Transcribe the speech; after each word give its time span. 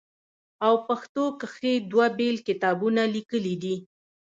او 0.65 0.73
پښتو 0.87 1.23
کښې 1.39 1.73
دوه 1.91 2.07
بيل 2.17 2.37
کتابونه 2.47 3.01
ليکلي 3.15 3.55
دي 3.63 3.75